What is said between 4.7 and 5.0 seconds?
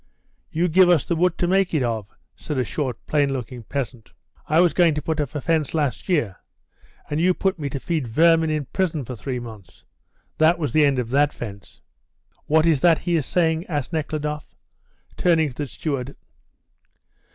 going